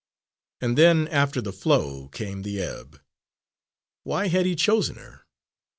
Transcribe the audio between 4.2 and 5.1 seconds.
had he chosen